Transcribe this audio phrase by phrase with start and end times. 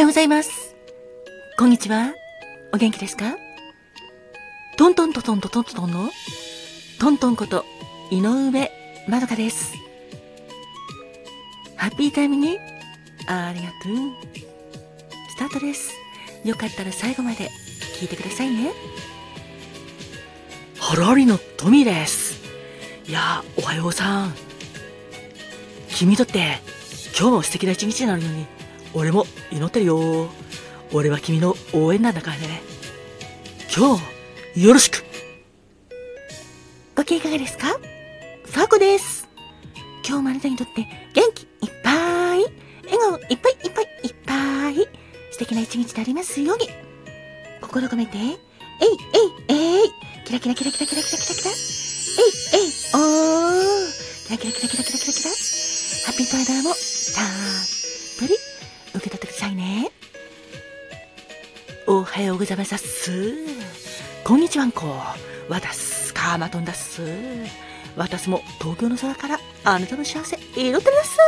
[0.00, 0.74] ようございます。
[1.58, 2.14] こんにちは。
[2.72, 3.36] お元気ですか？
[4.78, 6.10] トントントントントントントンの？
[6.98, 7.66] トントンこと
[8.10, 8.70] 井上
[9.06, 9.74] まどかです。
[11.76, 12.58] ハッピータイムに？
[13.26, 13.96] ありがとう。
[15.28, 15.92] スタートです。
[16.46, 17.50] よかったら最後まで
[18.00, 18.72] 聞いてくださいね。
[20.78, 22.40] ハラリのトミーです。
[23.06, 24.34] いやー、おはようさん。
[25.90, 26.56] 君にとって
[27.18, 28.46] 今日も素敵な一日になるように
[28.94, 30.28] 俺も祈ってるよ。
[30.92, 32.62] 俺は君の応援なんだからね。
[33.74, 33.96] 今
[34.54, 35.04] 日よろしく。
[36.96, 37.78] ご機嫌いかがですか？
[38.46, 39.28] さあこです。
[40.06, 42.44] 今日もあなたにとって元気いっぱい。
[42.84, 44.88] 笑顔いっぱいいっぱいいっぱい。
[45.30, 46.68] 素敵な一日でありますように。
[47.60, 48.16] 心込めて。
[48.18, 49.90] えいえいえい。
[50.24, 51.50] キラキラキラキラキラキラキラキラ。
[51.50, 53.88] えいえいおー。
[54.26, 55.12] キラキラキラキラキラキラ。
[55.12, 55.30] キラ
[56.06, 57.39] ハッピーパウダーもたっ
[61.92, 63.10] おはようございます。
[64.22, 64.94] こんにちはんこ。
[65.48, 67.02] わたす、かまとんだっす。
[67.96, 71.18] 私も東京の空からあなたの幸せ祈ってます。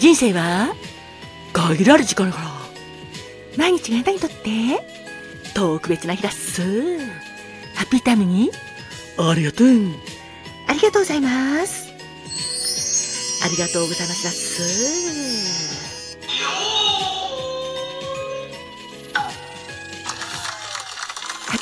[0.00, 0.68] 人生は
[1.54, 2.50] 限られる時間だから。
[3.56, 4.36] 毎日があなたにとって
[5.54, 6.60] 特別な日だっす。
[7.74, 8.50] ハッピータイムに
[9.16, 9.68] ありがとう。
[10.68, 11.88] ありがとうございます。
[13.46, 15.75] ありがとうございますだっす。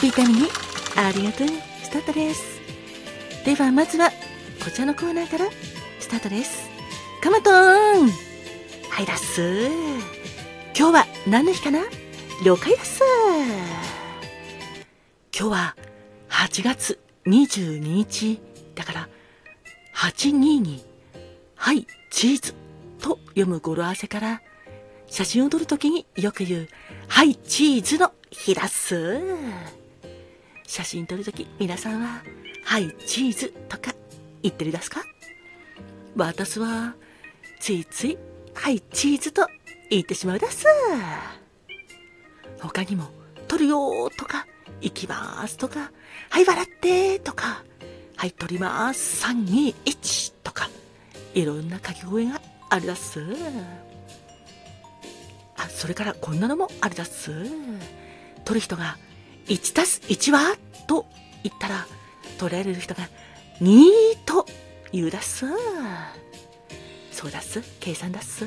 [0.04, 0.48] ハッピータイムに
[0.96, 1.48] ありがとう。
[1.82, 2.60] スタートです。
[3.46, 4.10] では、まずは、
[4.62, 5.46] こちらのコーナーから
[5.98, 6.68] スタートです。
[7.22, 8.10] カマトーン
[8.90, 9.66] はいだっす。
[10.78, 11.80] 今日は何の日かな？
[12.44, 13.00] 了解だっす。
[15.34, 15.76] 今日は
[16.28, 18.42] 8月22日
[18.74, 19.08] だから、
[19.96, 20.84] 822
[21.54, 22.54] はい、チーズ
[23.00, 24.42] と読む語呂合わせから、
[25.06, 26.68] 写真を撮るときによく言う、
[27.08, 29.22] はい、チーズの日だっす。
[30.74, 32.20] 写真撮るとき、皆さんは、
[32.64, 33.94] はい、チーズとか
[34.42, 35.04] 言ってるですか？
[36.16, 36.96] 私は、
[37.60, 38.18] ついつい、
[38.54, 39.46] はい、チーズと
[39.88, 40.66] 言ってしまうです。
[42.60, 43.08] 他にも、
[43.46, 44.48] 撮るよとか、
[44.80, 45.92] 行きますとか、
[46.30, 47.62] はい、笑ってとか、
[48.16, 49.24] はい、撮ります。
[49.26, 50.68] 3、2、1とか、
[51.34, 53.24] いろんな掛け声があるだす。
[55.56, 57.30] あ、それからこんなのもあるだす。
[58.44, 58.98] 撮る人が
[59.46, 60.56] 1たす1は
[60.86, 61.06] と
[61.42, 61.86] 言ったら、
[62.38, 63.08] 撮られる人が
[63.60, 63.90] 2
[64.24, 64.46] と
[64.92, 65.46] 言うだっす。
[67.12, 67.62] そうだっす。
[67.80, 68.46] 計算だっす。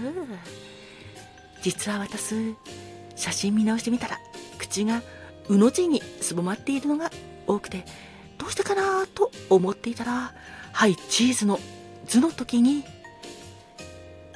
[1.61, 2.55] 実は私、
[3.15, 4.19] 写真見直してみたら、
[4.57, 5.01] 口が
[5.49, 7.11] うの字にすぼまっているのが
[7.45, 7.85] 多くて、
[8.37, 10.33] どうしてかなと思っていたら、
[10.73, 11.59] はい、チーズの
[12.05, 12.83] 図の時に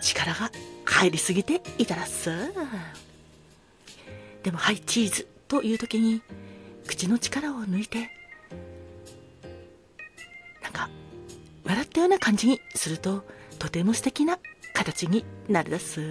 [0.01, 0.51] 力が
[0.85, 2.29] 入りすぎていたらっす。
[4.43, 6.21] でも、はい、チーズという時に
[6.91, 8.09] 口の力を抜いて、
[10.61, 10.89] なんか、
[11.63, 13.23] 笑ったような感じにすると、
[13.59, 14.39] とても素敵な
[14.73, 16.01] 形になるだす。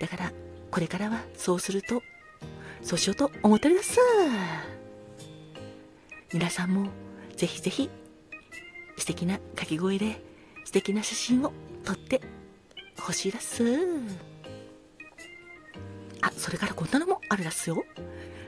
[0.00, 0.32] だから、
[0.72, 2.02] これからはそうすると、
[2.82, 4.00] そうしようと思ってるだす。
[6.32, 6.88] 皆さんも、
[7.36, 7.90] ぜひぜひ、
[8.98, 10.20] 素敵な掛け声で
[10.64, 11.52] 素敵な写真を
[11.84, 12.20] 撮って
[12.98, 13.62] ほしいだす。
[16.22, 17.84] あ、それからこんなのもあるだすよ。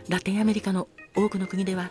[0.08, 1.90] ラテンアメリカの多くの国では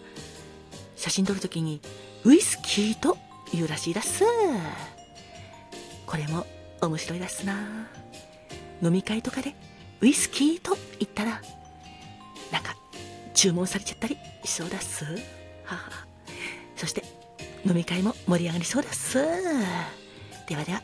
[0.96, 1.82] 写真撮るときに
[2.24, 3.18] ウイスキーと
[3.54, 4.24] 言うらしいだっす。
[6.06, 6.46] これも
[6.82, 7.88] 面白いだっすな。
[8.82, 9.56] 飲み会とかで
[10.02, 11.42] ウイスキーと言ったら
[12.52, 12.76] なんか
[13.34, 15.06] 注文されちゃったりしそうだっす。
[15.64, 16.06] はは
[16.76, 17.04] そして
[17.66, 19.20] 飲み会も盛り上がりそうだっす。
[20.48, 20.82] ではでは、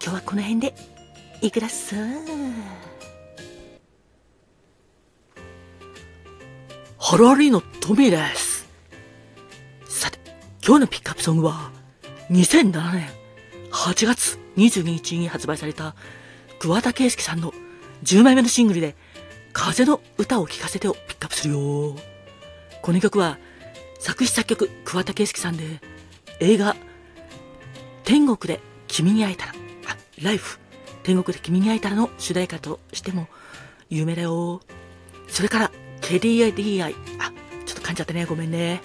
[0.00, 0.74] 今日はこの辺で、
[1.42, 1.96] いくらっす。
[7.04, 8.68] ハラリーのトミーです。
[9.88, 10.20] さて、
[10.64, 11.72] 今日のピックアップソングは、
[12.30, 13.08] 2007年
[13.72, 15.96] 8月22日に発売された、
[16.60, 17.52] 桑田佳祐さんの
[18.04, 18.94] 10枚目のシングルで、
[19.52, 21.96] 風の歌を聴かせてをピックアップするよ。
[22.82, 23.36] この曲は、
[23.98, 25.80] 作詞作曲桑田佳祐さんで
[26.38, 26.76] 映画
[28.04, 29.52] 天国で君に会えたら
[29.88, 30.60] あライフ
[31.02, 33.26] 天国で君に会えたらの主題歌としても
[33.90, 34.60] 有名だよ
[35.28, 35.72] それから
[36.02, 37.32] KDDI あ
[37.64, 38.26] ちょっと噛んじゃったね。
[38.26, 38.82] ごめんね。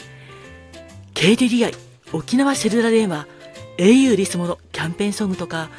[1.14, 1.76] KDDI
[2.14, 3.28] 沖縄セルラー電話
[3.78, 5.70] au リスモのキャンペーンソングとか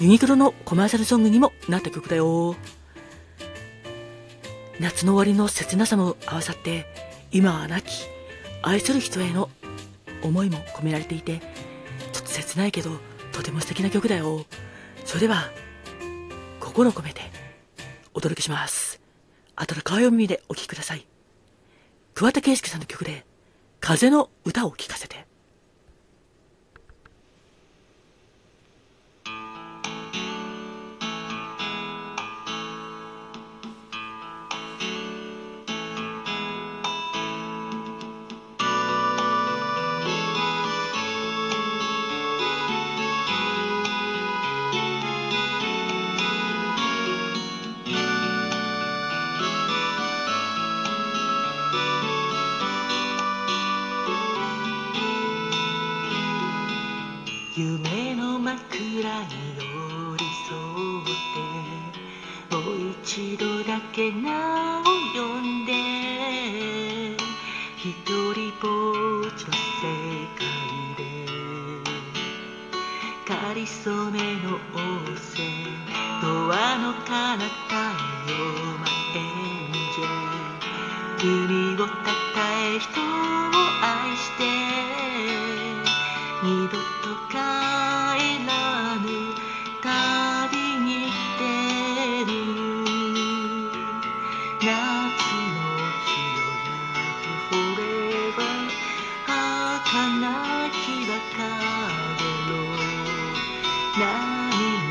[0.00, 2.56] ユニクロのコマーシャルソングにもなった曲だよ。
[4.80, 6.86] 夏の終わりの切なさも合わさって
[7.30, 8.06] 今は亡き
[8.62, 9.48] 愛する人への
[10.22, 11.40] 思いも込められていて
[12.12, 12.90] ちょっと切ないけど
[13.32, 14.44] とても素敵な曲だよ。
[15.04, 15.50] それでは
[16.60, 17.20] 心を込めて
[18.14, 18.83] お届けします。
[19.56, 21.06] 温かいお耳でお聴きください。
[22.14, 23.24] 桑田佳祐さんの曲で、
[23.80, 25.26] 風の歌を聴かせて。
[58.94, 60.54] 枕に寄り添
[61.02, 64.30] ってもう一度だけ名
[64.80, 65.72] を呼んで
[67.76, 69.84] 一人ぼっちの世
[70.38, 70.46] 界
[70.96, 71.02] で
[73.26, 75.42] かりそめの仰せ
[76.22, 77.74] ドアの彼方
[78.26, 80.08] におまえんじゃ
[81.20, 83.02] 海をたたえ人を
[83.82, 84.42] 愛して
[86.44, 86.78] 二度と
[87.30, 88.03] 帰
[94.64, 94.72] 夏の
[96.06, 96.88] 清ら
[97.50, 97.82] かれ
[98.32, 98.40] は
[99.26, 99.92] 儚
[100.70, 101.44] き別れ
[102.48, 102.52] ろ
[103.98, 104.02] 何
[104.48, 104.88] にも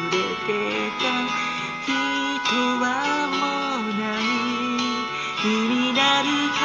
[0.00, 0.16] 揺れ
[0.46, 0.50] て
[1.02, 1.04] た
[1.84, 1.92] 人
[2.80, 2.84] は
[3.28, 3.36] も
[3.76, 4.24] うない
[5.44, 6.64] 意なる風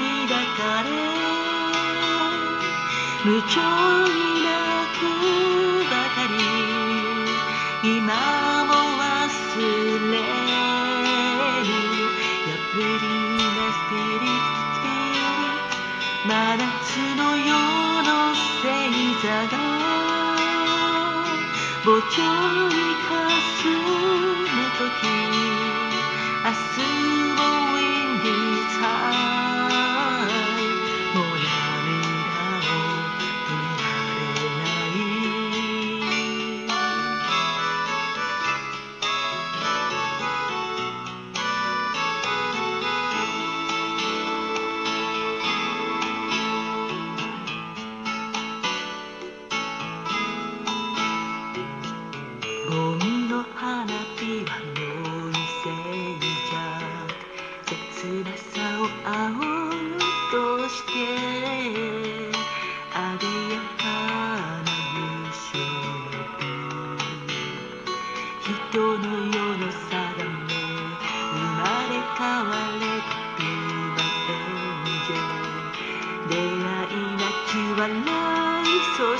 [0.00, 0.86] に抱かれ
[3.24, 3.56] 無情
[4.08, 4.52] に泣
[5.46, 5.49] く。
[22.10, 22.39] joy.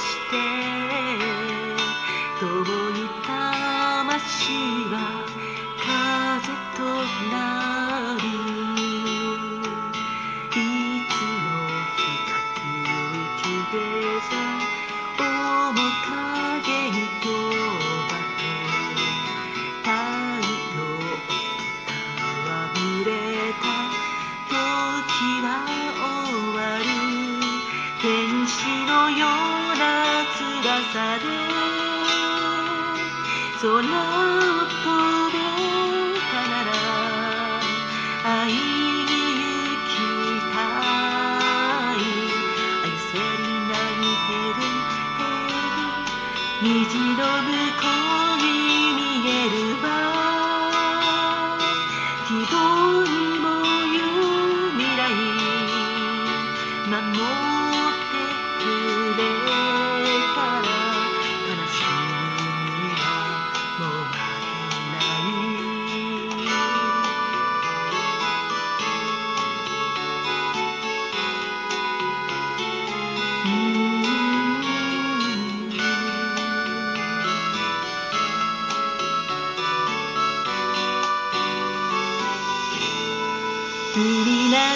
[0.00, 0.59] そ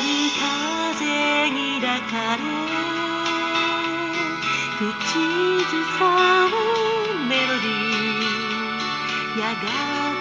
[0.04, 2.42] 風に抱かれ
[4.76, 6.02] 口ずさ
[6.50, 9.56] むメロディーやが
[10.10, 10.13] て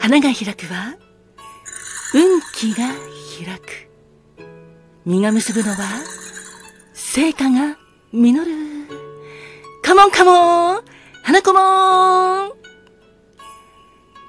[0.00, 0.96] 花が開くは、
[2.14, 2.88] 運気が
[3.38, 3.90] 開く。
[5.04, 5.76] 実が結ぶのは、
[6.94, 7.76] 成果が
[8.10, 8.50] 実る。
[9.82, 10.80] カモンカモン
[11.22, 12.52] 花子もん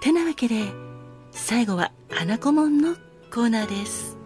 [0.02, 0.66] てなわけで、
[1.32, 2.96] 最後は花子もんの
[3.34, 4.18] コーナーです。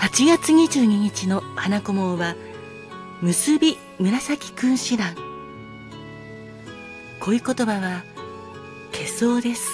[0.00, 2.34] 8月22日の花子門は、
[3.22, 5.14] 結び紫君子蘭。
[7.20, 8.15] 恋言葉は、
[9.06, 9.70] 化粧です。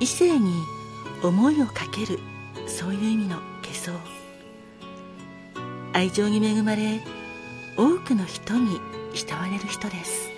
[0.00, 0.54] 異性に
[1.22, 2.18] 思いをかける、
[2.66, 3.92] そういう意味の化粧。
[5.92, 7.02] 愛情に恵まれ、
[7.76, 8.80] 多くの人に
[9.12, 10.30] 慕われる人です。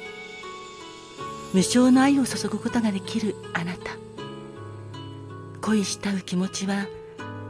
[1.54, 3.92] 無償の愛を注ぐことができるあなた。
[5.60, 6.86] 恋したう気持ちは、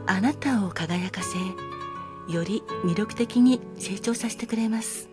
[0.05, 1.39] あなたを輝かせ
[2.31, 5.09] より魅力的に成長させてくれます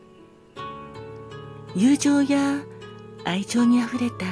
[1.75, 2.61] 友情や
[3.25, 4.27] 愛情にあふれた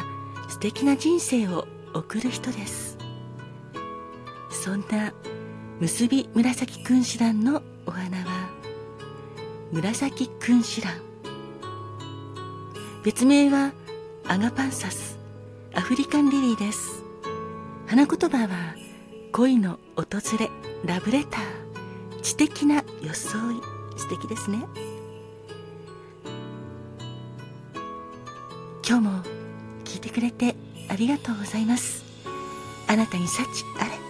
[0.49, 2.99] 素敵な人生を送る人です。
[4.51, 5.13] そんな
[5.81, 8.49] 結び紫君子蘭のお花は
[9.73, 10.93] 紫君子蘭
[13.03, 13.73] 別名は
[14.29, 15.19] アガパンサス
[15.75, 17.03] アフリカンリリーです。
[17.87, 18.75] 花言葉は
[19.33, 20.51] 恋の訪れ
[20.85, 22.21] ラブレター。
[22.21, 23.61] 知的な装い。
[23.97, 24.65] 素敵ですね。
[28.85, 29.23] 今日も
[29.85, 30.57] 聞いてくれて
[30.89, 32.05] ありがとうございます。
[32.89, 33.43] あなたに幸
[33.81, 34.02] あれ。